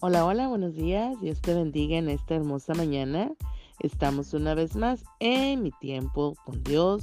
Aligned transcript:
Hola, 0.00 0.26
hola, 0.26 0.46
buenos 0.48 0.74
días. 0.74 1.18
Dios 1.22 1.40
te 1.40 1.54
bendiga 1.54 1.96
en 1.96 2.10
esta 2.10 2.34
hermosa 2.34 2.74
mañana. 2.74 3.32
Estamos 3.80 4.34
una 4.34 4.52
vez 4.54 4.76
más 4.76 5.02
en 5.20 5.62
mi 5.62 5.70
tiempo 5.70 6.34
con 6.44 6.62
Dios. 6.62 7.02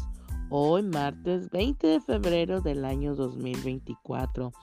Hoy 0.51 0.83
martes 0.83 1.49
20 1.49 1.87
de 1.87 1.99
febrero 2.01 2.61
del 2.61 2.85
año 2.85 3.15
2024. 3.15 4.53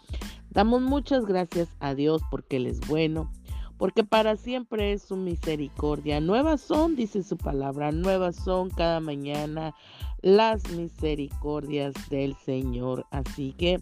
Damos 0.48 0.80
muchas 0.80 1.26
gracias 1.26 1.74
a 1.80 1.96
Dios 1.96 2.22
porque 2.30 2.58
Él 2.58 2.68
es 2.68 2.78
bueno, 2.86 3.32
porque 3.78 4.04
para 4.04 4.36
siempre 4.36 4.92
es 4.92 5.02
su 5.02 5.16
misericordia. 5.16 6.20
Nuevas 6.20 6.60
son, 6.60 6.94
dice 6.94 7.24
su 7.24 7.36
palabra, 7.36 7.90
nuevas 7.90 8.36
son 8.36 8.70
cada 8.70 9.00
mañana 9.00 9.74
las 10.22 10.70
misericordias 10.70 11.94
del 12.08 12.36
Señor. 12.36 13.06
Así 13.10 13.54
que 13.54 13.80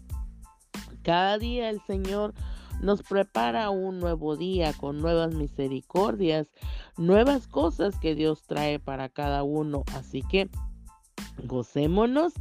cada 1.02 1.37
día 1.37 1.69
el 1.69 1.83
Señor 1.83 2.33
nos 2.80 3.02
prepara 3.02 3.70
un 3.70 3.98
nuevo 3.98 4.37
día 4.37 4.73
con 4.73 5.00
nuevas 5.00 5.34
misericordias, 5.34 6.48
nuevas 6.96 7.46
cosas 7.46 7.98
que 7.98 8.14
Dios 8.14 8.42
trae 8.46 8.78
para 8.78 9.09
cada 9.09 9.42
uno. 9.42 9.84
Así 9.95 10.23
que 10.23 10.48
gocémonos, 11.45 12.32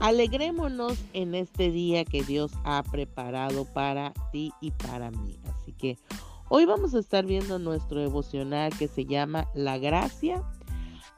alegrémonos 0.00 0.98
en 1.12 1.34
este 1.34 1.70
día 1.70 2.04
que 2.04 2.22
Dios 2.22 2.52
ha 2.64 2.82
preparado 2.82 3.64
para 3.64 4.12
ti 4.32 4.52
y 4.60 4.70
para 4.72 5.10
mí. 5.10 5.40
Así 5.46 5.72
que 5.72 5.98
hoy 6.48 6.64
vamos 6.64 6.94
a 6.94 6.98
estar 6.98 7.24
viendo 7.24 7.58
nuestro 7.58 8.00
devocional 8.00 8.76
que 8.76 8.88
se 8.88 9.04
llama 9.04 9.48
La 9.54 9.78
gracia 9.78 10.42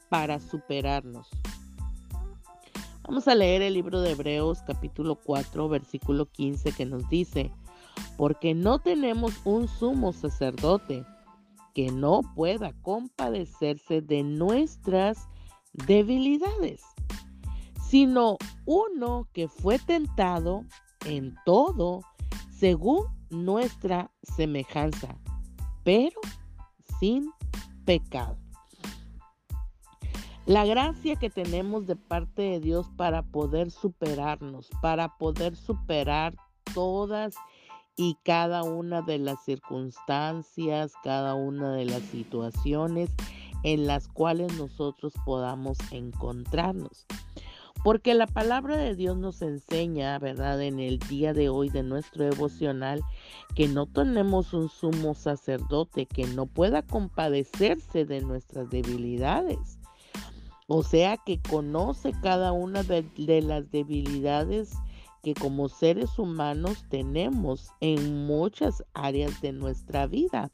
para 0.08 0.40
superarnos. 0.40 1.28
Vamos 3.04 3.26
a 3.26 3.34
leer 3.34 3.62
el 3.62 3.74
libro 3.74 4.02
de 4.02 4.12
Hebreos 4.12 4.62
capítulo 4.64 5.16
4 5.16 5.68
versículo 5.68 6.26
15 6.26 6.72
que 6.72 6.86
nos 6.86 7.08
dice, 7.08 7.50
porque 8.16 8.54
no 8.54 8.78
tenemos 8.78 9.34
un 9.44 9.68
sumo 9.68 10.12
sacerdote 10.12 11.04
que 11.74 11.90
no 11.90 12.22
pueda 12.34 12.72
compadecerse 12.82 14.00
de 14.02 14.22
nuestras 14.22 15.28
debilidades, 15.72 16.82
sino 17.88 18.36
uno 18.66 19.28
que 19.32 19.48
fue 19.48 19.78
tentado 19.78 20.64
en 21.04 21.34
todo 21.44 22.00
según 22.50 23.06
nuestra 23.30 24.10
semejanza, 24.22 25.16
pero 25.84 26.20
sin 26.98 27.30
pecado. 27.84 28.36
La 30.46 30.64
gracia 30.64 31.16
que 31.16 31.30
tenemos 31.30 31.86
de 31.86 31.96
parte 31.96 32.42
de 32.42 32.60
Dios 32.60 32.90
para 32.96 33.22
poder 33.22 33.70
superarnos, 33.70 34.68
para 34.82 35.16
poder 35.16 35.54
superar 35.54 36.34
todas 36.74 37.34
y 38.00 38.16
cada 38.24 38.62
una 38.62 39.02
de 39.02 39.18
las 39.18 39.44
circunstancias, 39.44 40.94
cada 41.04 41.34
una 41.34 41.74
de 41.74 41.84
las 41.84 42.00
situaciones 42.00 43.10
en 43.62 43.86
las 43.86 44.08
cuales 44.08 44.56
nosotros 44.56 45.12
podamos 45.26 45.76
encontrarnos. 45.90 47.04
Porque 47.84 48.14
la 48.14 48.26
palabra 48.26 48.78
de 48.78 48.94
Dios 48.94 49.18
nos 49.18 49.42
enseña, 49.42 50.18
¿verdad? 50.18 50.62
En 50.62 50.80
el 50.80 50.98
día 50.98 51.34
de 51.34 51.50
hoy 51.50 51.68
de 51.68 51.82
nuestro 51.82 52.24
devocional, 52.24 53.02
que 53.54 53.68
no 53.68 53.84
tenemos 53.84 54.54
un 54.54 54.70
sumo 54.70 55.12
sacerdote 55.12 56.06
que 56.06 56.24
no 56.24 56.46
pueda 56.46 56.80
compadecerse 56.80 58.06
de 58.06 58.22
nuestras 58.22 58.70
debilidades. 58.70 59.78
O 60.68 60.82
sea, 60.82 61.18
que 61.18 61.38
conoce 61.38 62.14
cada 62.22 62.52
una 62.52 62.82
de, 62.82 63.02
de 63.02 63.42
las 63.42 63.70
debilidades 63.70 64.72
que 65.22 65.34
como 65.34 65.68
seres 65.68 66.18
humanos 66.18 66.84
tenemos 66.88 67.70
en 67.80 68.26
muchas 68.26 68.84
áreas 68.94 69.40
de 69.40 69.52
nuestra 69.52 70.06
vida. 70.06 70.50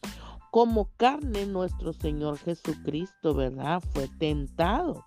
Como 0.51 0.89
carne, 0.97 1.47
nuestro 1.47 1.93
Señor 1.93 2.39
Jesucristo, 2.39 3.35
¿verdad? 3.35 3.83
Fue 3.93 4.09
tentado. 4.19 5.05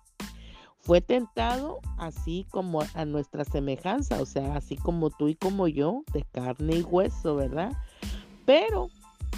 Fue 0.78 1.00
tentado 1.00 1.80
así 1.98 2.46
como 2.50 2.80
a 2.94 3.04
nuestra 3.04 3.44
semejanza, 3.44 4.20
o 4.20 4.26
sea, 4.26 4.56
así 4.56 4.76
como 4.76 5.10
tú 5.10 5.28
y 5.28 5.34
como 5.34 5.68
yo, 5.68 6.04
de 6.12 6.24
carne 6.32 6.76
y 6.76 6.82
hueso, 6.82 7.36
¿verdad? 7.36 7.72
Pero 8.46 8.88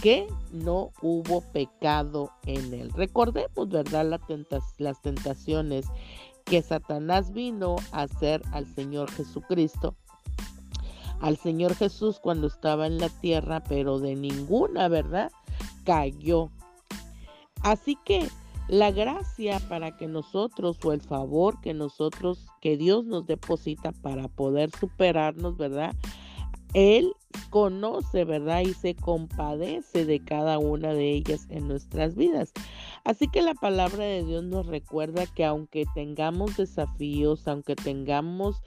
que 0.03 0.29
no 0.53 0.91
hubo 1.03 1.41
pecado 1.53 2.31
en 2.47 2.73
él. 2.75 2.91
Recordemos, 2.95 3.69
¿verdad? 3.69 4.21
las 4.79 5.03
tentaciones 5.03 5.87
que 6.45 6.63
Satanás 6.63 7.33
vino 7.33 7.77
a 7.93 8.03
hacer 8.03 8.43
al 8.53 8.67
Señor 8.67 9.11
Jesucristo 9.11 9.97
al 11.23 11.37
Señor 11.37 11.75
Jesús 11.75 12.19
cuando 12.21 12.49
estaba 12.49 12.87
en 12.87 12.99
la 12.99 13.09
tierra, 13.09 13.63
pero 13.69 13.99
de 13.99 14.17
ninguna, 14.17 14.89
¿verdad? 14.89 15.31
Cayó. 15.85 16.51
Así 17.63 17.97
que 18.05 18.29
la 18.69 18.91
gracia 18.91 19.61
para 19.69 19.97
que 19.97 20.09
nosotros 20.09 20.79
o 20.85 20.93
el 20.93 21.01
favor 21.01 21.61
que 21.61 21.75
nosotros, 21.75 22.47
que 22.61 22.77
Dios 22.77 23.05
nos 23.05 23.27
deposita 23.27 23.93
para 23.93 24.29
poder 24.29 24.71
superarnos, 24.79 25.57
¿verdad? 25.57 25.95
Él 26.75 27.13
conoce, 27.51 28.25
¿verdad? 28.25 28.63
Y 28.63 28.75
se 28.75 28.95
compadece 28.95 30.05
de 30.07 30.21
cada 30.25 30.59
una 30.59 30.95
de 30.95 31.13
ellas 31.13 31.47
en 31.51 31.69
nuestras 31.69 32.15
vidas. 32.15 32.53
Así 33.05 33.29
que 33.29 33.43
la 33.43 33.55
palabra 33.55 34.05
de 34.05 34.25
Dios 34.25 34.45
nos 34.45 34.67
recuerda 34.67 35.27
que 35.27 35.45
aunque 35.45 35.85
tengamos 35.95 36.57
desafíos, 36.57 37.47
aunque 37.49 37.75
tengamos 37.75 38.63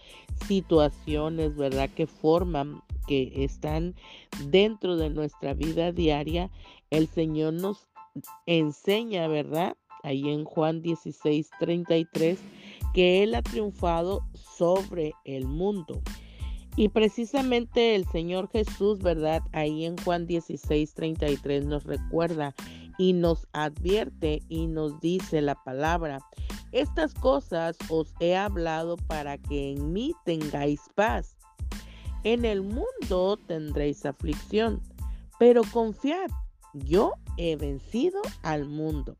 situaciones, 0.47 1.55
¿verdad? 1.55 1.89
Que 1.89 2.05
forman, 2.05 2.81
que 3.07 3.43
están 3.43 3.95
dentro 4.49 4.97
de 4.97 5.09
nuestra 5.09 5.53
vida 5.53 5.91
diaria, 5.91 6.49
el 6.89 7.07
Señor 7.07 7.53
nos 7.53 7.87
enseña, 8.45 9.27
¿verdad? 9.27 9.77
Ahí 10.03 10.29
en 10.29 10.43
Juan 10.43 10.81
16, 10.81 11.49
33, 11.59 12.39
que 12.93 13.23
Él 13.23 13.33
ha 13.33 13.41
triunfado 13.41 14.21
sobre 14.33 15.13
el 15.23 15.47
mundo. 15.47 16.01
Y 16.77 16.89
precisamente 16.89 17.95
el 17.95 18.05
Señor 18.05 18.49
Jesús, 18.49 18.99
¿verdad? 18.99 19.41
Ahí 19.53 19.85
en 19.85 19.95
Juan 19.97 20.27
16, 20.27 20.93
33 20.93 21.65
nos 21.65 21.85
recuerda 21.85 22.53
y 22.97 23.13
nos 23.13 23.47
advierte 23.53 24.41
y 24.49 24.67
nos 24.67 24.99
dice 24.99 25.41
la 25.41 25.55
palabra, 25.55 26.19
estas 26.73 27.13
cosas 27.13 27.77
os 27.89 28.13
he 28.19 28.35
hablado 28.35 28.97
para 28.97 29.37
que 29.37 29.71
en 29.71 29.93
mí 29.93 30.13
tengáis 30.25 30.81
paz. 30.95 31.37
En 32.25 32.43
el 32.43 32.61
mundo 32.61 33.37
tendréis 33.47 34.05
aflicción, 34.05 34.81
pero 35.39 35.61
confiad, 35.71 36.29
yo 36.73 37.13
he 37.37 37.55
vencido 37.55 38.21
al 38.41 38.65
mundo. 38.65 39.15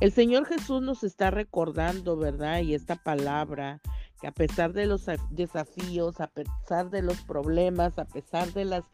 El 0.00 0.12
Señor 0.12 0.46
Jesús 0.46 0.80
nos 0.80 1.04
está 1.04 1.30
recordando, 1.30 2.16
¿verdad? 2.16 2.60
Y 2.60 2.72
esta 2.72 2.96
palabra 2.96 3.82
que 4.20 4.26
a 4.26 4.32
pesar 4.32 4.72
de 4.72 4.86
los 4.86 5.06
desafíos, 5.30 6.20
a 6.20 6.26
pesar 6.26 6.90
de 6.90 7.02
los 7.02 7.18
problemas, 7.22 7.98
a 7.98 8.04
pesar 8.04 8.52
de 8.52 8.64
las 8.64 8.84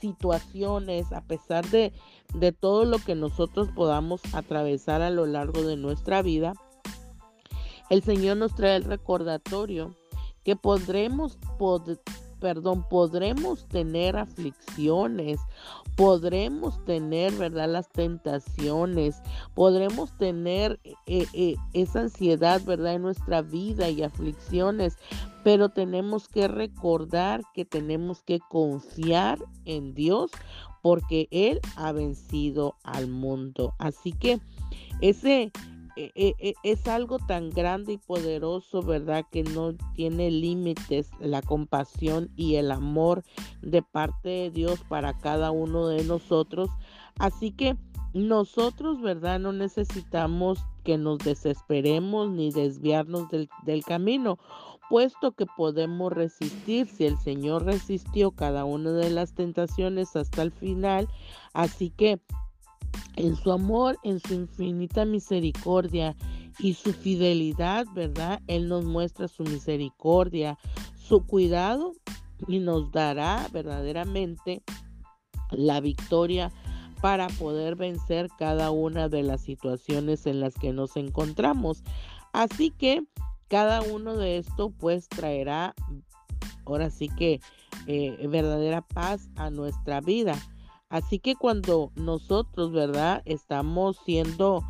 situaciones, 0.00 1.12
a 1.12 1.20
pesar 1.20 1.66
de, 1.68 1.92
de 2.34 2.52
todo 2.52 2.84
lo 2.84 2.98
que 2.98 3.14
nosotros 3.14 3.68
podamos 3.74 4.22
atravesar 4.32 5.02
a 5.02 5.10
lo 5.10 5.26
largo 5.26 5.62
de 5.62 5.76
nuestra 5.76 6.22
vida, 6.22 6.54
el 7.90 8.02
Señor 8.02 8.36
nos 8.36 8.54
trae 8.54 8.76
el 8.76 8.84
recordatorio 8.84 9.94
que 10.44 10.56
podremos, 10.56 11.38
perdón, 12.40 12.84
podremos 12.88 13.66
tener 13.68 14.16
aflicciones, 14.16 15.38
podremos 15.96 16.82
tener, 16.84 17.32
¿verdad? 17.34 17.68
Las 17.68 17.88
tentaciones, 17.90 19.22
podremos 19.54 20.16
tener 20.16 20.80
eh, 21.06 21.26
eh, 21.32 21.56
esa 21.74 22.00
ansiedad, 22.00 22.60
¿verdad? 22.64 22.94
En 22.94 23.02
nuestra 23.02 23.42
vida 23.42 23.90
y 23.90 24.02
aflicciones, 24.02 24.96
pero 25.44 25.68
tenemos 25.68 26.28
que 26.28 26.48
recordar 26.48 27.42
que 27.54 27.64
tenemos 27.64 28.22
que 28.22 28.40
confiar 28.40 29.38
en 29.64 29.94
Dios 29.94 30.30
porque 30.82 31.28
Él 31.30 31.60
ha 31.76 31.92
vencido 31.92 32.76
al 32.82 33.06
mundo. 33.06 33.74
Así 33.78 34.12
que 34.12 34.40
ese 35.00 35.52
es 36.14 36.88
algo 36.88 37.18
tan 37.18 37.50
grande 37.50 37.94
y 37.94 37.98
poderoso, 37.98 38.82
¿verdad? 38.82 39.24
Que 39.30 39.42
no 39.42 39.74
tiene 39.94 40.30
límites 40.30 41.10
la 41.20 41.42
compasión 41.42 42.30
y 42.36 42.56
el 42.56 42.70
amor 42.70 43.22
de 43.62 43.82
parte 43.82 44.28
de 44.28 44.50
Dios 44.50 44.80
para 44.88 45.18
cada 45.18 45.50
uno 45.50 45.88
de 45.88 46.04
nosotros. 46.04 46.70
Así 47.18 47.52
que 47.52 47.76
nosotros, 48.12 49.00
¿verdad? 49.00 49.38
No 49.38 49.52
necesitamos 49.52 50.58
que 50.84 50.98
nos 50.98 51.18
desesperemos 51.18 52.30
ni 52.30 52.50
desviarnos 52.50 53.28
del, 53.28 53.48
del 53.64 53.84
camino, 53.84 54.38
puesto 54.88 55.32
que 55.32 55.46
podemos 55.46 56.12
resistir. 56.12 56.86
Si 56.88 57.06
el 57.06 57.18
Señor 57.18 57.64
resistió 57.64 58.32
cada 58.32 58.64
una 58.64 58.92
de 58.92 59.10
las 59.10 59.34
tentaciones 59.34 60.16
hasta 60.16 60.42
el 60.42 60.50
final, 60.50 61.08
así 61.52 61.90
que 61.90 62.20
en 63.16 63.36
su 63.36 63.52
amor, 63.52 63.98
en 64.02 64.20
su 64.20 64.34
infinita 64.34 65.04
misericordia 65.04 66.16
y 66.58 66.74
su 66.74 66.92
fidelidad, 66.92 67.86
¿verdad? 67.94 68.40
Él 68.46 68.68
nos 68.68 68.84
muestra 68.84 69.28
su 69.28 69.44
misericordia, 69.44 70.58
su 70.96 71.26
cuidado 71.26 71.92
y 72.46 72.58
nos 72.58 72.90
dará 72.92 73.48
verdaderamente 73.52 74.62
la 75.50 75.80
victoria 75.80 76.52
para 77.00 77.28
poder 77.28 77.76
vencer 77.76 78.28
cada 78.38 78.70
una 78.70 79.08
de 79.08 79.22
las 79.22 79.40
situaciones 79.40 80.26
en 80.26 80.40
las 80.40 80.54
que 80.54 80.72
nos 80.72 80.96
encontramos. 80.96 81.82
Así 82.32 82.70
que 82.70 83.02
cada 83.48 83.82
uno 83.82 84.16
de 84.16 84.38
esto 84.38 84.70
pues 84.70 85.08
traerá 85.08 85.74
ahora 86.66 86.90
sí 86.90 87.08
que 87.08 87.40
eh, 87.86 88.26
verdadera 88.28 88.82
paz 88.82 89.28
a 89.36 89.50
nuestra 89.50 90.00
vida. 90.00 90.34
Así 90.90 91.20
que 91.20 91.36
cuando 91.36 91.92
nosotros, 91.94 92.72
¿verdad? 92.72 93.22
Estamos 93.24 93.96
siendo 94.04 94.62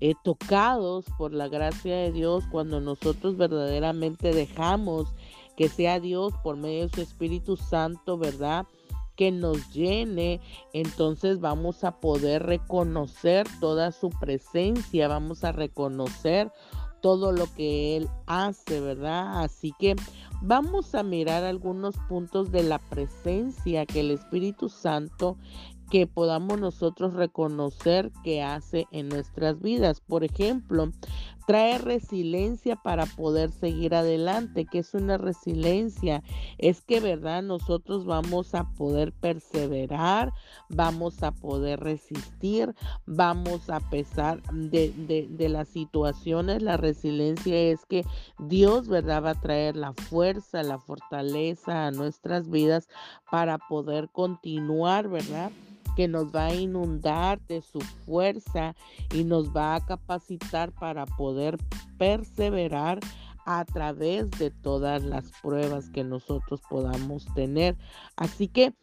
eh, 0.00 0.14
tocados 0.24 1.04
por 1.18 1.32
la 1.32 1.48
gracia 1.48 1.94
de 1.96 2.12
Dios, 2.12 2.44
cuando 2.50 2.80
nosotros 2.80 3.36
verdaderamente 3.36 4.32
dejamos 4.32 5.14
que 5.56 5.68
sea 5.68 6.00
Dios 6.00 6.32
por 6.42 6.56
medio 6.56 6.88
de 6.88 6.94
su 6.94 7.02
Espíritu 7.02 7.56
Santo, 7.56 8.18
¿verdad? 8.18 8.66
que 9.16 9.32
nos 9.32 9.72
llene, 9.72 10.40
entonces 10.74 11.40
vamos 11.40 11.84
a 11.84 12.00
poder 12.00 12.44
reconocer 12.44 13.46
toda 13.60 13.90
su 13.90 14.10
presencia, 14.10 15.08
vamos 15.08 15.42
a 15.42 15.52
reconocer 15.52 16.52
todo 17.06 17.30
lo 17.30 17.46
que 17.54 17.96
Él 17.96 18.08
hace, 18.26 18.80
¿verdad? 18.80 19.44
Así 19.44 19.72
que 19.78 19.94
vamos 20.42 20.92
a 20.96 21.04
mirar 21.04 21.44
algunos 21.44 21.94
puntos 22.08 22.50
de 22.50 22.64
la 22.64 22.80
presencia 22.80 23.86
que 23.86 24.00
el 24.00 24.10
Espíritu 24.10 24.68
Santo 24.68 25.36
que 25.88 26.08
podamos 26.08 26.58
nosotros 26.58 27.14
reconocer 27.14 28.10
que 28.24 28.42
hace 28.42 28.88
en 28.90 29.08
nuestras 29.08 29.60
vidas. 29.60 30.00
Por 30.00 30.24
ejemplo, 30.24 30.90
trae 31.46 31.78
resiliencia 31.78 32.76
para 32.76 33.06
poder 33.06 33.50
seguir 33.50 33.94
adelante. 33.94 34.66
¿Qué 34.66 34.80
es 34.80 34.94
una 34.94 35.16
resiliencia? 35.16 36.22
Es 36.58 36.82
que, 36.82 37.00
¿verdad? 37.00 37.42
Nosotros 37.42 38.04
vamos 38.04 38.54
a 38.54 38.64
poder 38.72 39.12
perseverar, 39.12 40.32
vamos 40.68 41.22
a 41.22 41.30
poder 41.30 41.80
resistir, 41.80 42.74
vamos 43.06 43.70
a 43.70 43.80
pesar 43.90 44.42
de, 44.52 45.28
de 45.30 45.48
las 45.48 45.68
situaciones. 45.68 46.62
La 46.62 46.76
resiliencia 46.76 47.56
es 47.56 47.86
que 47.86 48.04
Dios, 48.38 48.88
¿verdad? 48.88 49.24
Va 49.24 49.30
a 49.30 49.40
traer 49.40 49.76
la 49.76 49.92
fuerza, 49.92 50.62
la 50.62 50.78
fortaleza 50.78 51.86
a 51.86 51.90
nuestras 51.92 52.50
vidas 52.50 52.88
para 53.30 53.58
poder 53.58 54.08
continuar, 54.10 55.08
¿verdad? 55.08 55.52
Que 55.96 56.06
nos 56.06 56.26
va 56.26 56.46
a 56.46 56.54
inundar 56.54 57.40
de 57.48 57.62
su 57.62 57.80
fuerza 57.80 58.76
y 59.12 59.24
nos 59.24 59.48
va 59.48 59.74
a 59.74 59.84
capacitar 59.84 60.70
para 60.72 61.06
poder 61.06 61.58
perseverar 61.98 63.00
a 63.46 63.64
través 63.64 64.30
de 64.32 64.50
todas 64.50 65.02
las 65.02 65.32
pruebas 65.42 65.88
que 65.90 66.04
nosotros 66.04 66.60
podamos 66.68 67.26
tener. 67.34 67.76
Así 68.16 68.48
que 68.48 68.74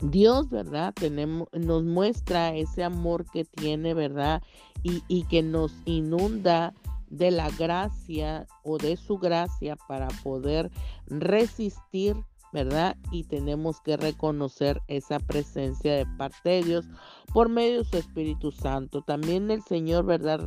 Dios, 0.00 0.48
¿verdad? 0.48 0.94
Tenemos, 0.94 1.48
nos 1.52 1.82
muestra 1.84 2.54
ese 2.54 2.84
amor 2.84 3.26
que 3.30 3.44
tiene, 3.44 3.94
¿verdad? 3.94 4.42
Y, 4.82 5.02
y 5.08 5.24
que 5.24 5.42
nos 5.42 5.74
inunda 5.84 6.72
de 7.10 7.30
la 7.30 7.50
gracia 7.50 8.46
o 8.62 8.78
de 8.78 8.96
su 8.96 9.18
gracia 9.18 9.76
para 9.88 10.08
poder 10.22 10.70
resistir 11.06 12.16
¿verdad? 12.52 12.96
Y 13.10 13.24
tenemos 13.24 13.80
que 13.80 13.96
reconocer 13.96 14.82
esa 14.88 15.18
presencia 15.18 15.94
de 15.94 16.06
parte 16.06 16.50
de 16.50 16.62
Dios 16.62 16.86
por 17.32 17.48
medio 17.48 17.78
de 17.78 17.84
su 17.84 17.96
Espíritu 17.96 18.52
Santo. 18.52 19.02
También 19.02 19.50
el 19.50 19.62
Señor, 19.62 20.06
¿verdad? 20.06 20.40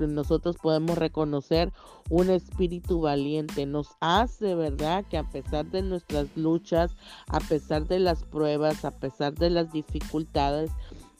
Nosotros 0.00 0.56
podemos 0.62 0.96
reconocer 0.96 1.72
un 2.08 2.30
espíritu 2.30 3.00
valiente. 3.00 3.66
Nos 3.66 3.88
hace, 4.00 4.54
¿verdad? 4.54 5.04
Que 5.08 5.18
a 5.18 5.28
pesar 5.28 5.66
de 5.66 5.82
nuestras 5.82 6.28
luchas, 6.36 6.96
a 7.28 7.40
pesar 7.40 7.86
de 7.86 7.98
las 7.98 8.24
pruebas, 8.24 8.84
a 8.84 8.92
pesar 8.92 9.34
de 9.34 9.50
las 9.50 9.72
dificultades, 9.72 10.70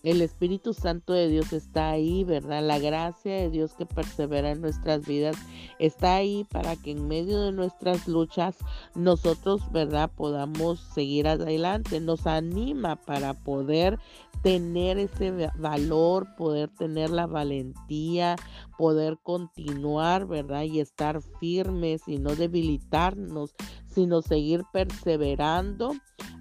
el 0.03 0.21
Espíritu 0.21 0.75
Santo 0.75 1.13
de 1.13 1.29
Dios 1.29 1.53
está 1.53 1.91
ahí, 1.91 2.25
¿verdad? 2.25 2.63
La 2.63 2.79
gracia 2.79 3.35
de 3.35 3.51
Dios 3.51 3.75
que 3.75 3.87
persevera 3.87 4.51
en 4.51 4.61
nuestras 4.61 5.07
vidas 5.07 5.37
está 5.79 6.17
ahí 6.17 6.45
para 6.51 6.77
que 6.77 6.91
en 6.91 7.07
medio 7.07 7.41
de 7.41 7.53
nuestras 7.53 8.09
luchas 8.09 8.57
nosotros, 8.95 9.71
¿verdad? 9.71 10.11
Podamos 10.15 10.81
seguir 10.81 11.29
adelante. 11.29 12.01
Nos 12.01 12.27
anima 12.27 12.97
para 12.97 13.35
poder 13.35 13.99
tener 14.43 14.99
ese 14.99 15.51
valor, 15.57 16.35
poder 16.37 16.69
tener 16.69 17.11
la 17.11 17.27
valentía, 17.27 18.37
poder 18.82 19.17
continuar, 19.23 20.26
¿verdad? 20.26 20.62
Y 20.62 20.81
estar 20.81 21.23
firmes 21.38 22.02
y 22.08 22.19
no 22.19 22.34
debilitarnos, 22.34 23.55
sino 23.87 24.23
seguir 24.23 24.64
perseverando 24.73 25.93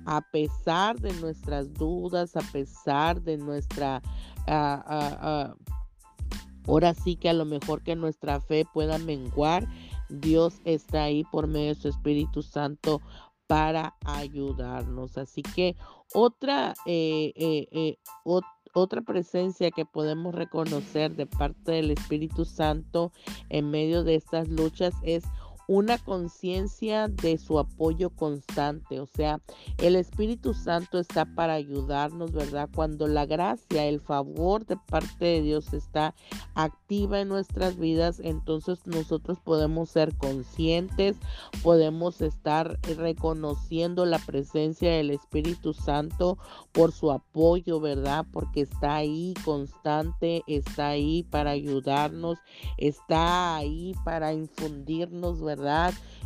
a 0.07 0.21
pesar 0.31 0.99
de 0.99 1.13
nuestras 1.21 1.71
dudas, 1.71 2.35
a 2.35 2.41
pesar 2.51 3.21
de 3.21 3.37
nuestra... 3.37 4.01
Ah, 4.47 4.83
ah, 4.87 5.17
ah, 5.21 5.55
ahora 6.67 6.95
sí 6.95 7.15
que 7.15 7.29
a 7.29 7.33
lo 7.33 7.45
mejor 7.45 7.83
que 7.83 7.95
nuestra 7.95 8.41
fe 8.41 8.65
pueda 8.73 8.97
menguar, 8.97 9.67
Dios 10.09 10.61
está 10.65 11.03
ahí 11.03 11.23
por 11.25 11.45
medio 11.45 11.75
de 11.75 11.81
su 11.81 11.89
Espíritu 11.89 12.41
Santo 12.41 13.03
para 13.45 13.93
ayudarnos. 14.03 15.15
Así 15.19 15.43
que 15.43 15.75
otra, 16.11 16.73
eh, 16.87 17.33
eh, 17.35 17.67
eh, 17.71 17.97
otra 18.23 18.49
presencia 19.01 19.71
que 19.71 19.85
podemos 19.85 20.33
reconocer 20.33 21.15
de 21.15 21.25
parte 21.25 21.73
del 21.73 21.91
Espíritu 21.91 22.45
Santo 22.45 23.11
en 23.49 23.69
medio 23.69 24.03
de 24.03 24.15
estas 24.15 24.47
luchas 24.49 24.93
es 25.03 25.23
una 25.71 25.97
conciencia 25.97 27.07
de 27.07 27.37
su 27.37 27.57
apoyo 27.57 28.09
constante. 28.09 28.99
O 28.99 29.05
sea, 29.05 29.39
el 29.77 29.95
Espíritu 29.95 30.53
Santo 30.53 30.99
está 30.99 31.23
para 31.23 31.53
ayudarnos, 31.53 32.33
¿verdad? 32.33 32.67
Cuando 32.75 33.07
la 33.07 33.25
gracia, 33.25 33.85
el 33.85 34.01
favor 34.01 34.65
de 34.65 34.75
parte 34.75 35.23
de 35.23 35.41
Dios 35.41 35.71
está 35.71 36.13
activa 36.55 37.21
en 37.21 37.29
nuestras 37.29 37.77
vidas, 37.77 38.19
entonces 38.21 38.85
nosotros 38.85 39.39
podemos 39.39 39.89
ser 39.89 40.13
conscientes, 40.17 41.15
podemos 41.63 42.19
estar 42.19 42.77
reconociendo 42.97 44.05
la 44.05 44.19
presencia 44.19 44.91
del 44.91 45.09
Espíritu 45.09 45.73
Santo 45.73 46.37
por 46.73 46.91
su 46.91 47.13
apoyo, 47.13 47.79
¿verdad? 47.79 48.25
Porque 48.33 48.59
está 48.59 48.95
ahí 48.95 49.35
constante, 49.45 50.43
está 50.47 50.89
ahí 50.89 51.23
para 51.23 51.51
ayudarnos, 51.51 52.39
está 52.75 53.55
ahí 53.55 53.95
para 54.03 54.33
infundirnos, 54.33 55.41
¿verdad? 55.41 55.60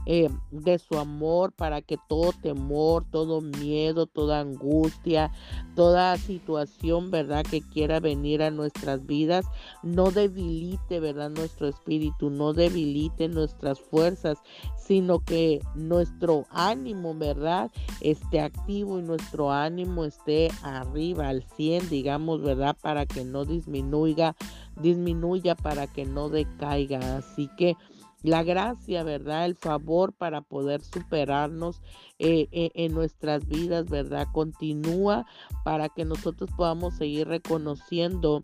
Eh, 0.08 0.30
de 0.52 0.78
su 0.78 1.00
amor 1.00 1.52
para 1.52 1.82
que 1.82 1.98
todo 2.08 2.32
temor, 2.32 3.06
todo 3.10 3.42
miedo, 3.42 4.06
toda 4.06 4.40
angustia, 4.40 5.32
toda 5.76 6.16
situación, 6.18 7.10
¿verdad? 7.10 7.44
Que 7.44 7.62
quiera 7.62 8.00
venir 8.00 8.44
a 8.44 8.52
nuestras 8.52 9.04
vidas, 9.08 9.48
no 9.82 10.12
debilite, 10.12 11.00
¿verdad? 11.00 11.32
Nuestro 11.32 11.68
espíritu, 11.68 12.30
no 12.30 12.54
debilite 12.54 13.28
nuestras 13.30 13.80
fuerzas, 13.80 14.38
sino 14.78 15.22
que 15.22 15.60
nuestro 15.74 16.46
ánimo, 16.52 17.16
¿verdad? 17.16 17.72
Esté 18.00 18.42
activo 18.42 19.00
y 19.00 19.02
nuestro 19.02 19.52
ánimo 19.52 20.06
esté 20.06 20.50
arriba 20.62 21.30
al 21.30 21.42
100, 21.56 21.90
digamos, 21.90 22.44
¿verdad? 22.44 22.78
Para 22.80 23.08
que 23.08 23.26
no 23.26 23.44
disminuya, 23.44 24.36
disminuya, 24.80 25.56
para 25.56 25.88
que 25.88 26.06
no 26.06 26.30
decaiga. 26.30 27.18
Así 27.18 27.50
que 27.58 27.76
la 28.26 28.44
gracia, 28.44 29.04
¿verdad? 29.04 29.46
El 29.46 29.56
favor 29.56 30.14
para 30.14 30.42
poder 30.42 30.82
superarnos 30.82 31.82
eh, 32.18 32.48
eh, 32.52 32.72
en 32.74 32.94
nuestras 32.94 33.48
vidas, 33.48 33.86
¿verdad? 33.88 34.28
Continúa 34.34 35.26
para 35.64 35.90
que 35.90 36.06
nosotros 36.06 36.50
podamos 36.58 36.96
seguir 36.96 37.28
reconociendo 37.28 38.44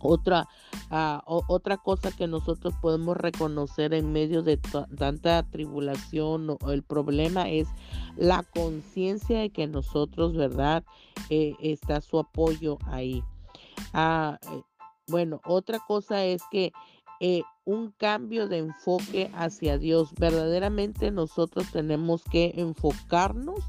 otra, 0.00 0.48
ah, 0.90 1.22
otra 1.26 1.78
cosa 1.78 2.10
que 2.10 2.26
nosotros 2.26 2.74
podemos 2.82 3.16
reconocer 3.16 3.94
en 3.94 4.12
medio 4.12 4.42
de 4.42 4.58
tanta 4.98 5.42
tribulación 5.44 6.50
o 6.50 6.70
el 6.70 6.82
problema 6.82 7.48
es 7.48 7.68
la 8.16 8.42
conciencia 8.42 9.38
de 9.38 9.50
que 9.50 9.66
nosotros, 9.68 10.34
¿verdad? 10.34 10.84
Eh, 11.30 11.54
está 11.60 12.00
su 12.00 12.18
apoyo 12.18 12.78
ahí. 12.86 13.22
Ah, 13.94 14.38
bueno, 15.06 15.40
otra 15.44 15.78
cosa 15.86 16.24
es 16.24 16.42
que 16.50 16.72
eh, 17.24 17.44
un 17.64 17.92
cambio 17.92 18.48
de 18.48 18.58
enfoque 18.58 19.30
hacia 19.32 19.78
Dios. 19.78 20.12
Verdaderamente 20.18 21.12
nosotros 21.12 21.70
tenemos 21.70 22.24
que 22.24 22.52
enfocarnos 22.56 23.60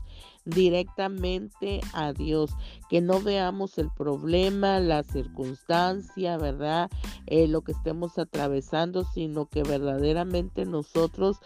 directamente 0.43 1.79
a 1.93 2.13
Dios, 2.13 2.49
que 2.89 2.99
no 2.99 3.21
veamos 3.21 3.77
el 3.77 3.91
problema, 3.91 4.79
la 4.79 5.03
circunstancia, 5.03 6.35
¿verdad? 6.37 6.89
Eh, 7.27 7.47
lo 7.47 7.61
que 7.61 7.73
estemos 7.73 8.17
atravesando, 8.17 9.05
sino 9.13 9.45
que 9.45 9.61
verdaderamente 9.61 10.65
nosotros 10.65 11.37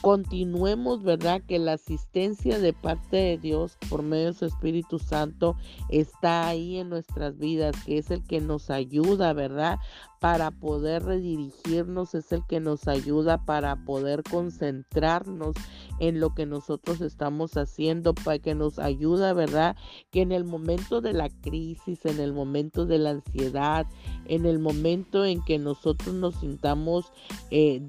continuemos, 0.00 1.02
¿verdad? 1.02 1.42
Que 1.46 1.58
la 1.58 1.74
asistencia 1.74 2.58
de 2.58 2.72
parte 2.72 3.16
de 3.16 3.38
Dios 3.38 3.76
por 3.88 4.02
medio 4.02 4.26
de 4.26 4.34
su 4.34 4.46
Espíritu 4.46 4.98
Santo 4.98 5.56
está 5.88 6.46
ahí 6.46 6.78
en 6.78 6.88
nuestras 6.88 7.38
vidas, 7.38 7.74
que 7.84 7.98
es 7.98 8.10
el 8.10 8.22
que 8.24 8.40
nos 8.40 8.70
ayuda, 8.70 9.32
¿verdad? 9.32 9.78
Para 10.20 10.50
poder 10.50 11.04
redirigirnos, 11.04 12.14
es 12.14 12.32
el 12.32 12.44
que 12.46 12.60
nos 12.60 12.88
ayuda 12.88 13.44
para 13.44 13.84
poder 13.84 14.22
concentrarnos 14.22 15.54
en 16.00 16.20
lo 16.20 16.34
que 16.34 16.46
nosotros 16.46 17.00
estamos 17.00 17.56
haciendo, 17.56 18.14
para 18.14 18.38
que 18.38 18.54
nos 18.54 18.78
ayuda, 18.78 19.32
¿verdad? 19.32 19.76
Que 20.10 20.22
en 20.22 20.32
el 20.32 20.44
momento 20.44 21.00
de 21.00 21.12
la 21.12 21.28
crisis, 21.28 22.04
en 22.04 22.20
el 22.20 22.32
momento 22.32 22.86
de 22.86 22.98
la 22.98 23.10
ansiedad, 23.10 23.86
en 24.26 24.46
el 24.46 24.58
momento 24.58 25.24
en 25.24 25.42
que 25.44 25.58
nosotros 25.58 26.14
nos 26.14 26.36
sintamos 26.36 27.12
eh, 27.50 27.80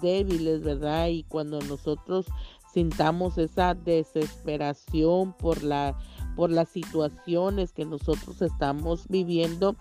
débiles, 0.00 0.62
¿verdad? 0.62 1.08
Y 1.08 1.24
cuando 1.24 1.60
nosotros 1.60 2.26
sintamos 2.72 3.38
esa 3.38 3.74
desesperación 3.74 5.32
por 5.32 5.62
la 5.62 5.98
por 6.38 6.52
las 6.52 6.68
situaciones 6.68 7.72
que 7.72 7.84
nosotros 7.84 8.42
estamos 8.42 9.08
viviendo, 9.08 9.74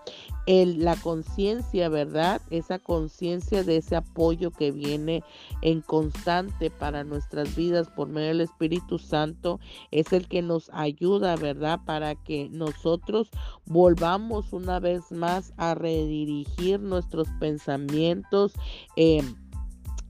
el, 0.47 0.83
la 0.83 0.95
conciencia, 0.95 1.87
¿verdad? 1.87 2.41
Esa 2.49 2.79
conciencia 2.79 3.63
de 3.63 3.77
ese 3.77 3.95
apoyo 3.95 4.49
que 4.49 4.71
viene 4.71 5.23
en 5.61 5.81
constante 5.81 6.71
para 6.71 7.03
nuestras 7.03 7.55
vidas 7.55 7.89
por 7.89 8.07
medio 8.07 8.29
del 8.29 8.41
Espíritu 8.41 8.97
Santo 8.97 9.59
es 9.91 10.11
el 10.13 10.27
que 10.27 10.41
nos 10.41 10.71
ayuda, 10.73 11.35
¿verdad? 11.35 11.81
Para 11.85 12.15
que 12.15 12.49
nosotros 12.49 13.29
volvamos 13.67 14.51
una 14.51 14.79
vez 14.79 15.11
más 15.11 15.53
a 15.57 15.75
redirigir 15.75 16.79
nuestros 16.79 17.27
pensamientos. 17.39 18.53
Eh, 18.95 19.21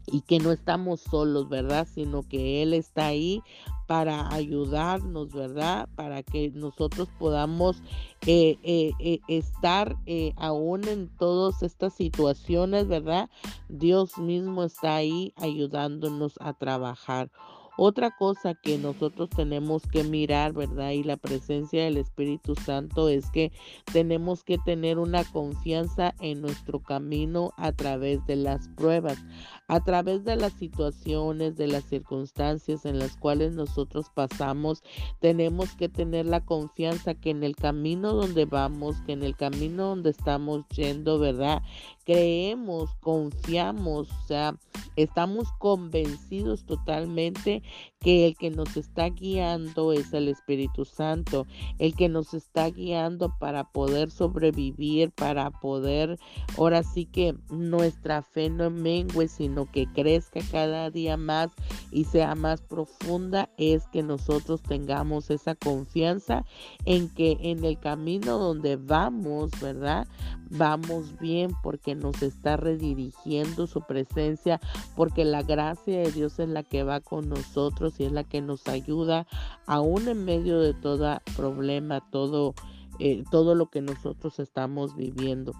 y 0.09 0.21
que 0.21 0.39
no 0.39 0.53
estamos 0.53 1.01
solos, 1.01 1.49
¿verdad? 1.49 1.85
Sino 1.93 2.23
que 2.23 2.63
Él 2.63 2.73
está 2.73 3.07
ahí 3.07 3.43
para 3.87 4.31
ayudarnos, 4.33 5.33
¿verdad? 5.33 5.87
Para 5.95 6.21
que 6.21 6.51
nosotros 6.51 7.07
podamos 7.17 7.81
eh, 8.25 8.57
eh, 8.63 8.91
eh, 8.99 9.19
estar 9.29 9.95
aún 10.35 10.87
en 10.87 11.07
todas 11.17 11.63
estas 11.63 11.93
situaciones, 11.93 12.87
¿verdad? 12.87 13.29
Dios 13.69 14.17
mismo 14.17 14.65
está 14.65 14.97
ahí 14.97 15.33
ayudándonos 15.37 16.33
a 16.41 16.53
trabajar. 16.53 17.31
Otra 17.79 18.09
cosa 18.09 18.55
que 18.55 18.79
nosotros 18.79 19.29
tenemos 19.29 19.83
que 19.83 20.03
mirar, 20.03 20.53
¿verdad? 20.53 20.91
Y 20.91 21.03
la 21.03 21.15
presencia 21.15 21.83
del 21.83 21.97
Espíritu 21.97 22.55
Santo 22.55 23.07
es 23.07 23.29
que 23.29 23.51
tenemos 23.93 24.43
que 24.43 24.57
tener 24.57 24.97
una 24.97 25.23
confianza 25.23 26.15
en 26.19 26.41
nuestro 26.41 26.79
camino 26.79 27.53
a 27.55 27.71
través 27.71 28.25
de 28.25 28.35
las 28.35 28.67
pruebas, 28.69 29.23
a 29.67 29.79
través 29.83 30.23
de 30.23 30.37
las 30.37 30.53
situaciones, 30.53 31.55
de 31.55 31.67
las 31.67 31.83
circunstancias 31.83 32.83
en 32.85 32.97
las 32.97 33.15
cuales 33.15 33.53
nosotros 33.53 34.07
pasamos. 34.11 34.81
Tenemos 35.19 35.75
que 35.75 35.87
tener 35.87 36.25
la 36.25 36.43
confianza 36.43 37.13
que 37.13 37.29
en 37.29 37.43
el 37.43 37.55
camino 37.55 38.13
donde 38.13 38.45
vamos, 38.45 38.95
que 39.05 39.11
en 39.11 39.21
el 39.21 39.35
camino 39.35 39.89
donde 39.89 40.09
estamos 40.09 40.67
yendo, 40.69 41.19
¿verdad? 41.19 41.61
Creemos, 42.07 42.95
confiamos, 43.01 44.09
o 44.09 44.27
sea, 44.27 44.55
estamos 44.95 45.51
convencidos 45.59 46.65
totalmente 46.65 47.61
que 47.99 48.27
el 48.27 48.37
que 48.37 48.49
nos 48.49 48.77
está 48.77 49.09
guiando 49.09 49.91
es 49.91 50.13
el 50.13 50.29
Espíritu 50.29 50.85
Santo, 50.85 51.45
el 51.79 51.95
que 51.95 52.07
nos 52.07 52.33
está 52.33 52.69
guiando 52.69 53.35
para 53.39 53.65
poder 53.65 54.09
sobrevivir, 54.09 55.11
para 55.11 55.51
poder, 55.51 56.17
ahora 56.57 56.81
sí 56.83 57.05
que 57.05 57.35
nuestra 57.49 58.21
fe 58.21 58.49
no 58.49 58.69
mengue, 58.69 59.27
sino 59.27 59.69
que 59.69 59.85
crezca 59.87 60.39
cada 60.49 60.89
día 60.89 61.17
más 61.17 61.49
y 61.91 62.05
sea 62.05 62.35
más 62.35 62.61
profunda, 62.61 63.49
es 63.57 63.85
que 63.87 64.01
nosotros 64.01 64.61
tengamos 64.61 65.29
esa 65.29 65.55
confianza 65.55 66.45
en 66.85 67.09
que 67.09 67.37
en 67.41 67.65
el 67.65 67.77
camino 67.77 68.37
donde 68.37 68.77
vamos, 68.77 69.51
¿verdad? 69.59 70.07
Vamos 70.49 71.19
bien 71.19 71.51
porque 71.61 71.95
nos 71.95 72.21
está 72.21 72.57
redirigiendo 72.57 73.67
su 73.67 73.81
presencia, 73.81 74.59
porque 74.95 75.25
la 75.25 75.43
gracia 75.43 75.99
de 75.99 76.11
Dios 76.11 76.39
es 76.39 76.49
la 76.49 76.63
que 76.63 76.83
va 76.83 77.01
con 77.01 77.27
nosotros 77.29 77.99
y 77.99 78.05
es 78.05 78.11
la 78.11 78.23
que 78.23 78.41
nos 78.41 78.67
ayuda 78.67 79.27
aún 79.65 80.07
en 80.07 80.23
medio 80.23 80.59
de 80.59 80.73
todo 80.73 81.19
problema, 81.35 82.01
todo, 82.11 82.53
eh, 82.99 83.23
todo 83.29 83.55
lo 83.55 83.69
que 83.69 83.81
nosotros 83.81 84.39
estamos 84.39 84.95
viviendo. 84.95 85.53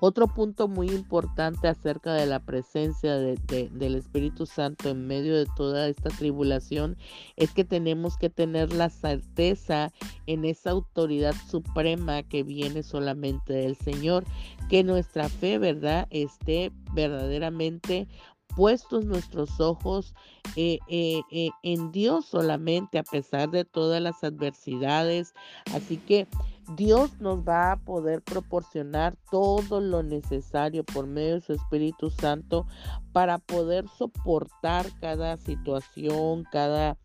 Otro 0.00 0.26
punto 0.26 0.68
muy 0.68 0.88
importante 0.88 1.68
acerca 1.68 2.12
de 2.12 2.26
la 2.26 2.40
presencia 2.40 3.16
del 3.16 3.94
Espíritu 3.94 4.44
Santo 4.44 4.90
en 4.90 5.06
medio 5.06 5.34
de 5.36 5.46
toda 5.56 5.88
esta 5.88 6.10
tribulación 6.10 6.96
es 7.36 7.52
que 7.52 7.64
tenemos 7.64 8.18
que 8.18 8.28
tener 8.28 8.72
la 8.72 8.90
certeza 8.90 9.90
en 10.26 10.44
esa 10.44 10.70
autoridad 10.70 11.34
suprema 11.48 12.22
que 12.22 12.42
viene 12.42 12.82
solamente 12.82 13.54
del 13.54 13.76
Señor, 13.76 14.24
que 14.68 14.84
nuestra 14.84 15.28
fe, 15.28 15.58
¿verdad?, 15.58 16.06
esté 16.10 16.72
verdaderamente 16.92 18.06
puestos 18.56 19.04
nuestros 19.04 19.60
ojos 19.60 20.14
eh, 20.56 20.78
eh, 20.88 21.20
eh, 21.30 21.50
en 21.62 21.92
Dios 21.92 22.24
solamente 22.24 22.98
a 22.98 23.02
pesar 23.02 23.50
de 23.50 23.64
todas 23.66 24.00
las 24.00 24.24
adversidades. 24.24 25.34
Así 25.74 25.98
que 25.98 26.26
Dios 26.74 27.20
nos 27.20 27.46
va 27.46 27.72
a 27.72 27.76
poder 27.76 28.22
proporcionar 28.22 29.14
todo 29.30 29.80
lo 29.80 30.02
necesario 30.02 30.82
por 30.82 31.06
medio 31.06 31.34
de 31.34 31.40
su 31.42 31.52
Espíritu 31.52 32.10
Santo 32.10 32.66
para 33.12 33.38
poder 33.38 33.86
soportar 33.96 34.86
cada 35.00 35.36
situación, 35.36 36.44
cada 36.50 36.96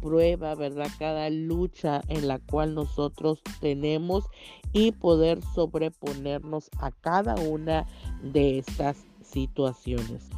prueba, 0.00 0.54
¿verdad? 0.54 0.88
Cada 0.98 1.28
lucha 1.28 2.00
en 2.08 2.26
la 2.26 2.38
cual 2.38 2.74
nosotros 2.74 3.42
tenemos 3.60 4.24
y 4.72 4.92
poder 4.92 5.42
sobreponernos 5.54 6.70
a 6.78 6.90
cada 6.90 7.34
una 7.34 7.86
de 8.22 8.58
estas 8.58 9.04
situaciones. 9.22 10.30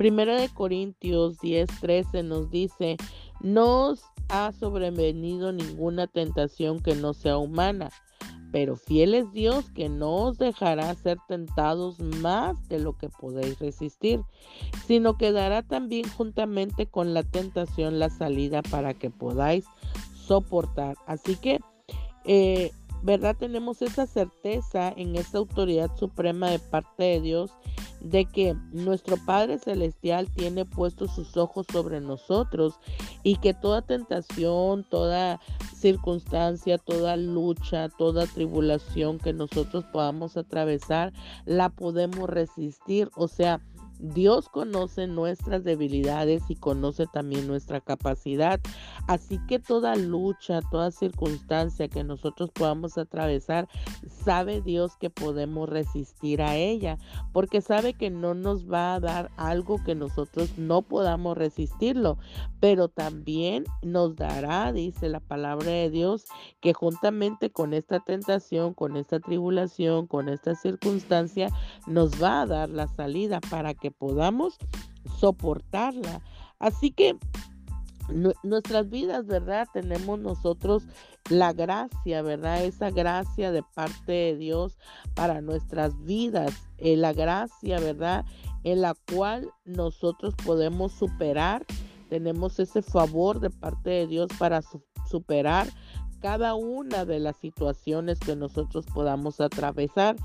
Primera 0.00 0.40
de 0.40 0.48
Corintios 0.48 1.38
10, 1.40 1.68
13 1.78 2.22
nos 2.22 2.50
dice, 2.50 2.96
no 3.42 3.88
os 3.88 4.02
ha 4.30 4.50
sobrevenido 4.50 5.52
ninguna 5.52 6.06
tentación 6.06 6.80
que 6.80 6.94
no 6.94 7.12
sea 7.12 7.36
humana, 7.36 7.90
pero 8.50 8.76
fiel 8.76 9.14
es 9.14 9.30
Dios 9.32 9.70
que 9.72 9.90
no 9.90 10.14
os 10.14 10.38
dejará 10.38 10.94
ser 10.94 11.18
tentados 11.28 12.00
más 12.00 12.66
de 12.70 12.78
lo 12.78 12.96
que 12.96 13.10
podéis 13.10 13.58
resistir, 13.58 14.22
sino 14.86 15.18
que 15.18 15.32
dará 15.32 15.60
también 15.60 16.08
juntamente 16.08 16.86
con 16.86 17.12
la 17.12 17.22
tentación 17.22 17.98
la 17.98 18.08
salida 18.08 18.62
para 18.62 18.94
que 18.94 19.10
podáis 19.10 19.66
soportar. 20.14 20.96
Así 21.06 21.36
que, 21.36 21.60
eh, 22.24 22.72
¿verdad? 23.02 23.36
Tenemos 23.38 23.82
esa 23.82 24.06
certeza 24.06 24.92
en 24.96 25.16
esta 25.16 25.38
autoridad 25.38 25.94
suprema 25.96 26.50
de 26.50 26.58
parte 26.58 27.04
de 27.04 27.20
Dios 27.20 27.52
de 28.00 28.24
que 28.24 28.56
nuestro 28.72 29.16
Padre 29.18 29.58
Celestial 29.58 30.28
tiene 30.30 30.64
puestos 30.64 31.14
sus 31.14 31.36
ojos 31.36 31.66
sobre 31.70 32.00
nosotros 32.00 32.78
y 33.22 33.36
que 33.36 33.54
toda 33.54 33.82
tentación, 33.82 34.84
toda 34.84 35.40
circunstancia, 35.76 36.78
toda 36.78 37.16
lucha, 37.16 37.88
toda 37.90 38.26
tribulación 38.26 39.18
que 39.18 39.32
nosotros 39.32 39.84
podamos 39.92 40.36
atravesar, 40.36 41.12
la 41.44 41.68
podemos 41.68 42.28
resistir. 42.28 43.10
O 43.16 43.28
sea, 43.28 43.60
Dios 44.00 44.48
conoce 44.48 45.06
nuestras 45.06 45.62
debilidades 45.62 46.42
y 46.48 46.56
conoce 46.56 47.06
también 47.06 47.46
nuestra 47.46 47.80
capacidad. 47.80 48.60
Así 49.06 49.38
que 49.46 49.58
toda 49.58 49.94
lucha, 49.96 50.60
toda 50.70 50.90
circunstancia 50.90 51.88
que 51.88 52.02
nosotros 52.02 52.50
podamos 52.50 52.96
atravesar, 52.96 53.68
sabe 54.24 54.62
Dios 54.62 54.96
que 54.96 55.10
podemos 55.10 55.68
resistir 55.68 56.40
a 56.40 56.56
ella, 56.56 56.98
porque 57.32 57.60
sabe 57.60 57.92
que 57.94 58.10
no 58.10 58.34
nos 58.34 58.70
va 58.70 58.94
a 58.94 59.00
dar 59.00 59.30
algo 59.36 59.82
que 59.84 59.94
nosotros 59.94 60.56
no 60.56 60.82
podamos 60.82 61.36
resistirlo, 61.36 62.18
pero 62.60 62.88
también 62.88 63.64
nos 63.82 64.16
dará, 64.16 64.72
dice 64.72 65.08
la 65.08 65.20
palabra 65.20 65.70
de 65.70 65.90
Dios, 65.90 66.24
que 66.60 66.72
juntamente 66.72 67.50
con 67.50 67.74
esta 67.74 68.00
tentación, 68.00 68.74
con 68.74 68.96
esta 68.96 69.20
tribulación, 69.20 70.06
con 70.06 70.28
esta 70.28 70.54
circunstancia, 70.54 71.48
nos 71.86 72.22
va 72.22 72.42
a 72.42 72.46
dar 72.46 72.70
la 72.70 72.86
salida 72.88 73.40
para 73.50 73.74
que 73.74 73.89
podamos 73.90 74.58
soportarla. 75.18 76.22
Así 76.58 76.90
que 76.90 77.16
nuestras 78.42 78.90
vidas, 78.90 79.26
¿verdad? 79.26 79.68
Tenemos 79.72 80.18
nosotros 80.18 80.84
la 81.28 81.52
gracia, 81.52 82.22
¿verdad? 82.22 82.64
Esa 82.64 82.90
gracia 82.90 83.52
de 83.52 83.62
parte 83.62 84.12
de 84.12 84.36
Dios 84.36 84.78
para 85.14 85.40
nuestras 85.40 86.02
vidas, 86.04 86.52
eh, 86.78 86.96
la 86.96 87.12
gracia, 87.12 87.78
¿verdad? 87.78 88.24
En 88.64 88.80
la 88.80 88.94
cual 89.12 89.48
nosotros 89.64 90.34
podemos 90.44 90.92
superar, 90.92 91.64
tenemos 92.08 92.58
ese 92.58 92.82
favor 92.82 93.40
de 93.40 93.50
parte 93.50 93.90
de 93.90 94.06
Dios 94.06 94.28
para 94.38 94.60
superar 95.08 95.68
cada 96.20 96.54
una 96.54 97.04
de 97.04 97.18
las 97.18 97.36
situaciones 97.36 98.20
que 98.20 98.36
nosotros 98.36 98.84
podamos 98.92 99.40
atravesar, 99.40 100.16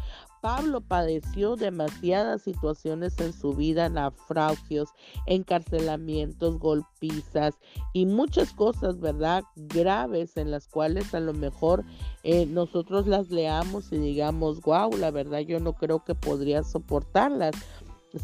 Pablo 0.42 0.82
padeció 0.82 1.56
demasiadas 1.56 2.44
situaciones 2.44 3.20
en 3.20 3.34
su 3.34 3.54
vida, 3.54 3.90
naufragios, 3.90 4.90
encarcelamientos, 5.26 6.60
golpizas 6.60 7.56
y 7.94 8.06
muchas 8.06 8.54
cosas, 8.54 9.00
¿verdad? 9.00 9.44
Graves 9.56 10.38
en 10.38 10.52
las 10.52 10.68
cuales 10.68 11.14
a 11.14 11.20
lo 11.20 11.34
mejor 11.34 11.84
eh, 12.24 12.46
nosotros 12.46 13.08
las 13.08 13.30
leamos 13.30 13.92
y 13.92 13.98
digamos, 13.98 14.62
wow, 14.62 14.96
la 14.98 15.12
verdad 15.12 15.40
yo 15.40 15.60
no 15.60 15.74
creo 15.74 16.04
que 16.04 16.16
podría 16.16 16.64
soportarlas. 16.64 17.56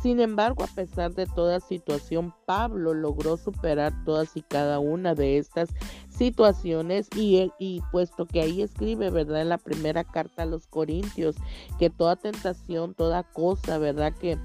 Sin 0.01 0.19
embargo, 0.19 0.63
a 0.63 0.67
pesar 0.67 1.13
de 1.13 1.25
toda 1.25 1.60
situación, 1.60 2.33
Pablo 2.45 2.93
logró 2.93 3.38
superar 3.38 3.93
todas 4.05 4.38
y 4.38 4.41
cada 4.41 4.79
una 4.79 5.15
de 5.15 5.38
estas 5.38 5.69
situaciones 6.10 7.10
y, 7.15 7.51
y 7.60 7.81
puesto 7.91 8.25
que 8.25 8.41
ahí 8.41 8.62
escribe, 8.62 9.10
¿verdad? 9.10 9.41
En 9.41 9.50
la 9.50 9.57
primera 9.57 10.03
carta 10.03 10.43
a 10.43 10.45
los 10.45 10.67
Corintios, 10.67 11.36
que 11.77 11.89
toda 11.89 12.15
tentación, 12.15 12.93
toda 12.93 13.24
cosa, 13.24 13.77
¿verdad? 13.77 14.13
Que 14.13 14.38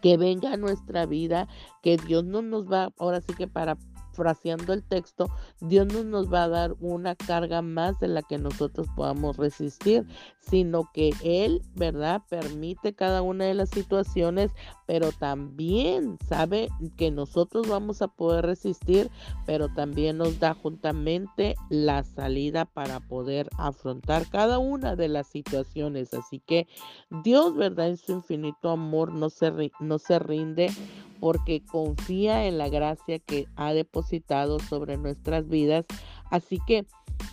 que 0.00 0.16
venga 0.16 0.54
a 0.54 0.56
nuestra 0.56 1.04
vida, 1.06 1.46
que 1.82 1.96
Dios 1.98 2.24
no 2.24 2.42
nos 2.42 2.70
va, 2.70 2.90
ahora 2.98 3.20
sí 3.20 3.34
que 3.34 3.46
para 3.46 3.76
fraseando 4.14 4.72
el 4.72 4.82
texto, 4.82 5.28
Dios 5.60 5.86
no 5.92 6.04
nos 6.04 6.32
va 6.32 6.44
a 6.44 6.48
dar 6.48 6.74
una 6.80 7.14
carga 7.14 7.62
más 7.62 7.98
de 8.00 8.08
la 8.08 8.22
que 8.22 8.38
nosotros 8.38 8.86
podamos 8.96 9.36
resistir, 9.36 10.06
sino 10.40 10.90
que 10.92 11.10
Él, 11.22 11.62
¿verdad? 11.74 12.22
Permite 12.28 12.94
cada 12.94 13.22
una 13.22 13.44
de 13.44 13.54
las 13.54 13.70
situaciones, 13.70 14.52
pero 14.86 15.12
también 15.12 16.18
sabe 16.28 16.68
que 16.96 17.10
nosotros 17.10 17.68
vamos 17.68 18.02
a 18.02 18.08
poder 18.08 18.44
resistir, 18.44 19.10
pero 19.46 19.68
también 19.68 20.18
nos 20.18 20.38
da 20.38 20.54
juntamente 20.54 21.56
la 21.70 22.04
salida 22.04 22.64
para 22.64 23.00
poder 23.00 23.48
afrontar 23.58 24.28
cada 24.28 24.58
una 24.58 24.96
de 24.96 25.08
las 25.08 25.26
situaciones. 25.28 26.12
Así 26.14 26.40
que 26.40 26.68
Dios, 27.22 27.56
¿verdad? 27.56 27.88
En 27.88 27.96
su 27.96 28.12
infinito 28.12 28.70
amor 28.70 29.12
no 29.12 29.30
se, 29.30 29.72
no 29.80 29.98
se 29.98 30.18
rinde 30.18 30.70
porque 31.24 31.62
confía 31.64 32.44
en 32.44 32.58
la 32.58 32.68
gracia 32.68 33.18
que 33.18 33.48
ha 33.56 33.72
depositado 33.72 34.58
sobre 34.58 34.98
nuestras 34.98 35.48
vidas. 35.48 35.86
Así 36.30 36.60
que, 36.66 36.84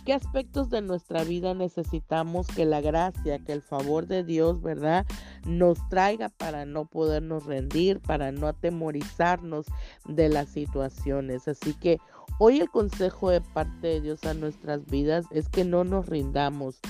¿qué 0.06 0.14
aspectos 0.14 0.70
de 0.70 0.80
nuestra 0.80 1.24
vida 1.24 1.52
necesitamos 1.52 2.46
que 2.46 2.64
la 2.64 2.80
gracia, 2.80 3.38
que 3.40 3.52
el 3.52 3.60
favor 3.60 4.06
de 4.06 4.24
Dios, 4.24 4.62
verdad, 4.62 5.04
nos 5.44 5.76
traiga 5.90 6.30
para 6.30 6.64
no 6.64 6.86
podernos 6.86 7.44
rendir, 7.44 8.00
para 8.00 8.32
no 8.32 8.46
atemorizarnos 8.46 9.66
de 10.08 10.30
las 10.30 10.48
situaciones? 10.48 11.46
Así 11.46 11.74
que 11.74 11.98
hoy 12.38 12.60
el 12.60 12.70
consejo 12.70 13.28
de 13.28 13.42
parte 13.42 13.88
de 13.88 14.00
Dios 14.00 14.24
a 14.24 14.32
nuestras 14.32 14.86
vidas 14.86 15.26
es 15.32 15.50
que 15.50 15.66
no 15.66 15.84
nos 15.84 16.06
rindamos 16.06 16.80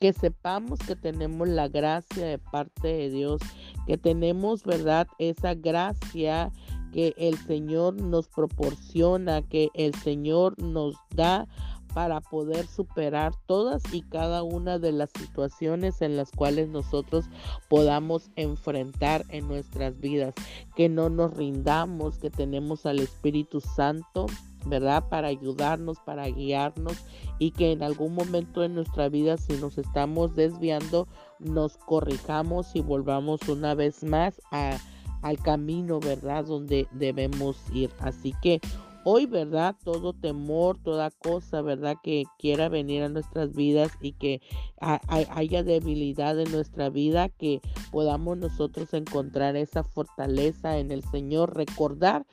que 0.00 0.12
sepamos 0.12 0.78
que 0.80 0.96
tenemos 0.96 1.48
la 1.48 1.68
gracia 1.68 2.26
de 2.26 2.38
parte 2.38 2.88
de 2.88 3.10
Dios, 3.10 3.40
que 3.86 3.98
tenemos, 3.98 4.64
¿verdad? 4.64 5.08
Esa 5.18 5.54
gracia 5.54 6.52
que 6.92 7.14
el 7.18 7.36
Señor 7.36 8.00
nos 8.00 8.28
proporciona, 8.28 9.42
que 9.42 9.68
el 9.74 9.94
Señor 9.94 10.60
nos 10.62 10.94
da 11.14 11.46
para 11.94 12.20
poder 12.20 12.66
superar 12.66 13.32
todas 13.46 13.82
y 13.92 14.02
cada 14.02 14.42
una 14.42 14.78
de 14.78 14.92
las 14.92 15.10
situaciones 15.10 16.00
en 16.02 16.16
las 16.16 16.30
cuales 16.30 16.68
nosotros 16.68 17.24
podamos 17.68 18.30
enfrentar 18.36 19.24
en 19.30 19.48
nuestras 19.48 19.98
vidas, 19.98 20.34
que 20.76 20.88
no 20.88 21.08
nos 21.08 21.36
rindamos, 21.36 22.18
que 22.18 22.30
tenemos 22.30 22.86
al 22.86 23.00
Espíritu 23.00 23.60
Santo 23.60 24.26
¿verdad? 24.68 25.08
Para 25.08 25.28
ayudarnos, 25.28 25.98
para 26.00 26.26
guiarnos 26.28 26.96
y 27.38 27.52
que 27.52 27.72
en 27.72 27.82
algún 27.82 28.14
momento 28.14 28.60
de 28.60 28.68
nuestra 28.68 29.08
vida, 29.08 29.36
si 29.36 29.54
nos 29.54 29.78
estamos 29.78 30.34
desviando, 30.34 31.08
nos 31.38 31.76
corrijamos 31.76 32.74
y 32.74 32.80
volvamos 32.80 33.48
una 33.48 33.74
vez 33.74 34.02
más 34.02 34.40
a, 34.50 34.78
al 35.22 35.38
camino, 35.38 36.00
¿verdad? 36.00 36.44
Donde 36.44 36.88
debemos 36.92 37.56
ir. 37.72 37.90
Así 38.00 38.34
que 38.42 38.60
hoy, 39.04 39.26
¿verdad? 39.26 39.74
Todo 39.84 40.12
temor, 40.12 40.78
toda 40.82 41.10
cosa, 41.10 41.62
¿verdad? 41.62 41.96
Que 42.02 42.24
quiera 42.38 42.68
venir 42.68 43.02
a 43.02 43.08
nuestras 43.08 43.54
vidas 43.54 43.90
y 44.00 44.12
que 44.12 44.42
haya 44.80 45.62
debilidad 45.62 46.38
en 46.38 46.52
nuestra 46.52 46.90
vida, 46.90 47.28
que 47.28 47.60
podamos 47.90 48.36
nosotros 48.36 48.92
encontrar 48.94 49.56
esa 49.56 49.82
fortaleza 49.82 50.78
en 50.78 50.90
el 50.90 51.02
Señor, 51.04 51.56
recordar 51.56 52.26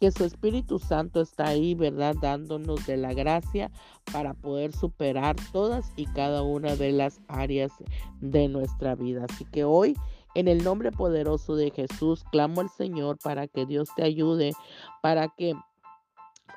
que 0.00 0.10
su 0.10 0.24
Espíritu 0.24 0.78
Santo 0.78 1.20
está 1.20 1.48
ahí, 1.48 1.74
¿verdad? 1.74 2.14
Dándonos 2.20 2.86
de 2.86 2.96
la 2.96 3.14
gracia 3.14 3.70
para 4.12 4.34
poder 4.34 4.72
superar 4.72 5.36
todas 5.52 5.92
y 5.96 6.06
cada 6.06 6.42
una 6.42 6.76
de 6.76 6.92
las 6.92 7.20
áreas 7.28 7.72
de 8.20 8.48
nuestra 8.48 8.94
vida. 8.94 9.26
Así 9.28 9.44
que 9.44 9.64
hoy, 9.64 9.96
en 10.34 10.48
el 10.48 10.62
nombre 10.64 10.92
poderoso 10.92 11.56
de 11.56 11.70
Jesús, 11.70 12.24
clamo 12.30 12.60
al 12.60 12.70
Señor 12.70 13.18
para 13.22 13.46
que 13.48 13.66
Dios 13.66 13.88
te 13.96 14.04
ayude, 14.04 14.52
para 15.02 15.28
que 15.28 15.54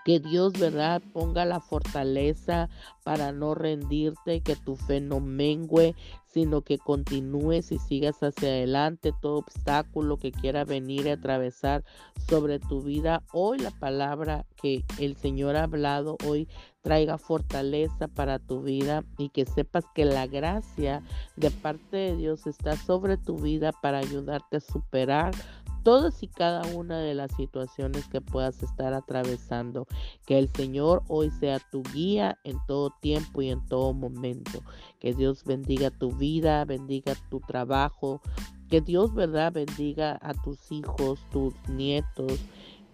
que 0.10 0.20
Dios, 0.20 0.54
¿verdad? 0.54 1.04
Ponga 1.14 1.46
la 1.46 1.60
fortaleza 1.60 2.68
para 3.04 3.32
no 3.32 3.54
rendirte, 3.54 4.42
que 4.42 4.56
tu 4.56 4.76
fe 4.76 5.02
no 5.02 5.20
mengue, 5.20 5.94
sino 6.26 6.64
que 6.64 6.80
continúes 6.80 7.72
y 7.72 7.78
sigas 7.78 8.16
hacia 8.24 8.50
adelante 8.50 9.14
todo 9.22 9.38
obstáculo 9.38 10.18
que 10.18 10.32
quiera 10.32 10.66
venir 10.66 11.08
a 11.08 11.14
atravesar 11.14 11.84
sobre 12.28 12.58
tu 12.58 12.82
vida. 12.82 13.22
Hoy 13.34 13.60
la 13.60 13.70
palabra 13.70 14.48
que 14.60 14.84
el 14.98 15.16
Señor 15.16 15.56
ha 15.56 15.66
hablado 15.66 16.18
hoy 16.26 16.48
traiga 16.82 17.20
fortaleza 17.20 18.08
para 18.08 18.40
tu 18.40 18.64
vida 18.64 19.04
y 19.20 19.30
que 19.30 19.46
sepas 19.46 19.86
que 19.94 20.06
la 20.06 20.26
gracia 20.26 21.04
de 21.36 21.52
parte 21.52 21.98
de 21.98 22.16
Dios 22.16 22.48
está 22.48 22.76
sobre 22.78 23.18
tu 23.18 23.38
vida 23.38 23.74
para 23.74 24.00
ayudarte 24.00 24.58
a 24.58 24.62
superar 24.62 25.36
todas 25.84 26.24
y 26.24 26.28
cada 26.28 26.62
una 26.76 27.00
de 27.00 27.14
las 27.14 27.36
situaciones 27.36 28.08
que 28.08 28.22
puedas 28.22 28.62
estar 28.64 28.94
atravesando. 28.94 29.88
Que 30.26 30.38
el 30.38 30.50
Señor 30.50 31.04
hoy 31.08 31.30
sea 31.32 31.60
tu 31.72 31.84
guía 31.84 32.38
en 32.44 32.58
todo 32.68 32.94
tiempo 33.02 33.42
y 33.42 33.50
en 33.50 33.66
todo 33.68 33.94
momento. 33.94 34.62
Que 35.00 35.14
Dios 35.14 35.44
bendiga 35.44 35.90
tu 35.92 36.12
vida, 36.12 36.66
bendiga 36.66 37.14
tu 37.30 37.40
trabajo. 37.40 38.22
Que 38.70 38.82
Dios, 38.82 39.14
¿verdad?, 39.14 39.52
bendiga 39.52 40.20
a 40.22 40.34
tus 40.34 40.72
hijos, 40.72 41.20
tus 41.32 41.54
nietos. 41.70 42.40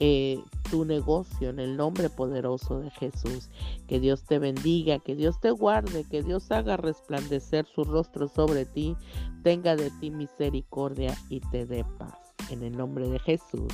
Eh, 0.01 0.43
tu 0.69 0.83
negocio 0.83 1.49
en 1.49 1.59
el 1.59 1.77
nombre 1.77 2.09
poderoso 2.09 2.81
de 2.81 2.89
Jesús. 2.91 3.49
Que 3.87 4.01
Dios 4.01 4.23
te 4.23 4.39
bendiga, 4.39 4.99
que 4.99 5.15
Dios 5.15 5.39
te 5.39 5.51
guarde, 5.51 6.03
que 6.03 6.21
Dios 6.21 6.51
haga 6.51 6.75
resplandecer 6.75 7.65
su 7.73 7.85
rostro 7.85 8.27
sobre 8.27 8.65
ti, 8.65 8.97
tenga 9.41 9.77
de 9.77 9.91
ti 10.01 10.11
misericordia 10.11 11.15
y 11.29 11.39
te 11.39 11.65
dé 11.65 11.85
paz 11.97 12.24
en 12.49 12.63
el 12.63 12.75
nombre 12.75 13.07
de 13.09 13.19
Jesús. 13.19 13.71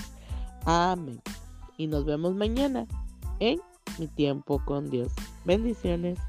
Amén. 0.65 1.21
Y 1.77 1.87
nos 1.87 2.05
vemos 2.05 2.35
mañana 2.35 2.87
en 3.39 3.59
mi 3.97 4.07
tiempo 4.07 4.61
con 4.65 4.89
Dios. 4.89 5.11
Bendiciones. 5.45 6.19